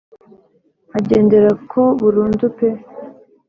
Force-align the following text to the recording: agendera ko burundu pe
agendera 0.97 1.49
ko 1.71 1.81
burundu 2.01 2.45
pe 2.57 2.69